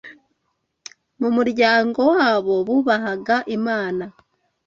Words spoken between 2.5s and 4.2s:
bubahaga Imana